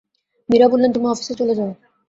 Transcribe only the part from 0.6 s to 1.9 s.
বললেন, তুমি অফিসে চলে যাও।